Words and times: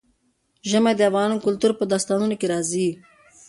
ژمی 0.69 0.93
د 0.97 1.01
افغان 1.09 1.31
کلتور 1.45 1.71
په 1.79 1.83
داستانونو 1.91 2.35
کې 2.39 2.47
راځي. 2.53 2.89